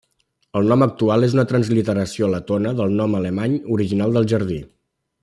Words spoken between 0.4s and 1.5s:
El nom actual és una